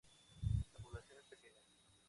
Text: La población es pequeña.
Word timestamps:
La 0.57 0.81
población 0.81 1.19
es 1.19 1.27
pequeña. 1.29 1.59